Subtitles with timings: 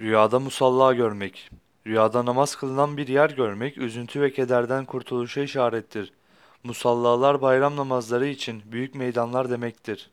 [0.00, 1.50] Rüyada musalla görmek.
[1.86, 6.12] Rüyada namaz kılınan bir yer görmek, üzüntü ve kederden kurtuluşa işarettir.
[6.64, 10.10] Musallalar bayram namazları için büyük meydanlar demektir.